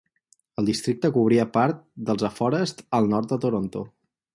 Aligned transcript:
El 0.61 0.69
districte 0.69 1.11
cobria 1.19 1.47
part 1.59 1.85
dels 2.09 2.29
afores 2.33 2.77
al 3.01 3.15
nord 3.17 3.33
de 3.35 3.43
Toronto. 3.47 3.91